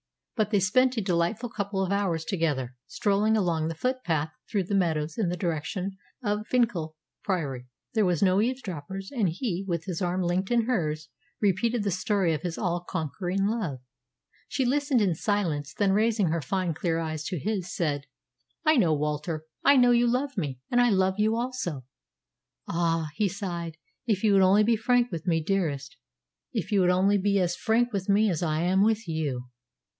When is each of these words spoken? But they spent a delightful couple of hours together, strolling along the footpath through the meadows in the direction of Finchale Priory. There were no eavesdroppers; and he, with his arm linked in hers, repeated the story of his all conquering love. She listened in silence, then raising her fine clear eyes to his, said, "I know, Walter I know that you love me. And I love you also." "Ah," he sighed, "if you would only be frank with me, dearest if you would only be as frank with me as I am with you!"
But 0.35 0.49
they 0.49 0.59
spent 0.59 0.97
a 0.97 1.01
delightful 1.01 1.49
couple 1.49 1.85
of 1.85 1.91
hours 1.91 2.25
together, 2.25 2.75
strolling 2.87 3.37
along 3.37 3.67
the 3.67 3.75
footpath 3.75 4.31
through 4.49 4.63
the 4.63 4.73
meadows 4.73 5.15
in 5.15 5.29
the 5.29 5.37
direction 5.37 5.91
of 6.23 6.47
Finchale 6.47 6.95
Priory. 7.23 7.67
There 7.93 8.07
were 8.07 8.15
no 8.23 8.41
eavesdroppers; 8.41 9.11
and 9.11 9.29
he, 9.29 9.63
with 9.67 9.85
his 9.85 10.01
arm 10.01 10.23
linked 10.23 10.49
in 10.49 10.63
hers, 10.63 11.09
repeated 11.39 11.83
the 11.83 11.91
story 11.91 12.33
of 12.33 12.41
his 12.41 12.57
all 12.57 12.79
conquering 12.79 13.45
love. 13.45 13.77
She 14.47 14.65
listened 14.65 15.01
in 15.01 15.13
silence, 15.13 15.71
then 15.75 15.91
raising 15.93 16.29
her 16.29 16.41
fine 16.41 16.73
clear 16.73 16.97
eyes 16.97 17.23
to 17.25 17.37
his, 17.37 17.71
said, 17.71 18.07
"I 18.65 18.77
know, 18.77 18.95
Walter 18.95 19.45
I 19.63 19.77
know 19.77 19.91
that 19.91 19.97
you 19.97 20.07
love 20.07 20.35
me. 20.35 20.59
And 20.71 20.81
I 20.81 20.89
love 20.89 21.19
you 21.19 21.35
also." 21.35 21.85
"Ah," 22.67 23.09
he 23.13 23.29
sighed, 23.29 23.77
"if 24.07 24.23
you 24.23 24.33
would 24.33 24.41
only 24.41 24.63
be 24.63 24.75
frank 24.75 25.11
with 25.11 25.27
me, 25.27 25.43
dearest 25.43 25.95
if 26.51 26.71
you 26.71 26.81
would 26.81 26.89
only 26.89 27.19
be 27.19 27.39
as 27.39 27.55
frank 27.55 27.93
with 27.93 28.09
me 28.09 28.31
as 28.31 28.41
I 28.41 28.61
am 28.63 28.81
with 28.83 29.07
you!" 29.07 29.45